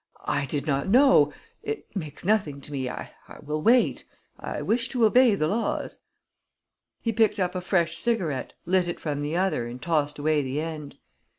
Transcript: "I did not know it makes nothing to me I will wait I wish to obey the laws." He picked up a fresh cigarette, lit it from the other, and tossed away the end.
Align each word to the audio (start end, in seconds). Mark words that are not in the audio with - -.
"I 0.25 0.47
did 0.47 0.65
not 0.65 0.87
know 0.89 1.31
it 1.61 1.95
makes 1.95 2.25
nothing 2.25 2.59
to 2.61 2.71
me 2.71 2.89
I 2.89 3.11
will 3.43 3.61
wait 3.61 4.03
I 4.39 4.63
wish 4.63 4.89
to 4.89 5.05
obey 5.05 5.35
the 5.35 5.47
laws." 5.47 5.99
He 7.03 7.13
picked 7.13 7.39
up 7.39 7.53
a 7.53 7.61
fresh 7.61 7.99
cigarette, 7.99 8.55
lit 8.65 8.87
it 8.87 8.99
from 8.99 9.21
the 9.21 9.37
other, 9.37 9.67
and 9.67 9.79
tossed 9.79 10.17
away 10.17 10.41
the 10.41 10.59
end. 10.59 10.97